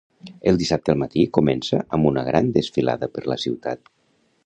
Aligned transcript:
El 0.51 0.55
dissabte 0.61 0.93
al 0.93 0.97
matí 1.01 1.27
comença 1.39 1.83
amb 1.99 2.09
una 2.13 2.25
gran 2.31 2.51
desfilada 2.59 3.15
per 3.19 3.27
la 3.35 3.41
ciutat. 3.47 3.97